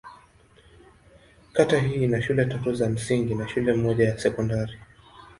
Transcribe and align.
Kata 1.53 1.79
hii 1.79 2.03
ina 2.03 2.21
shule 2.21 2.45
tatu 2.45 2.73
za 2.73 2.89
msingi 2.89 3.35
na 3.35 3.47
shule 3.47 3.73
moja 3.73 4.07
ya 4.09 4.17
sekondari. 4.17 4.77